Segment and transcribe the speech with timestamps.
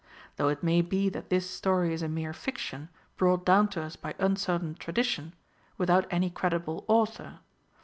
[0.37, 3.95] Though it may be that this story is a mere fiction, brought down to us
[3.95, 5.33] by uncertain tradition,
[5.77, 7.37] without any credible author.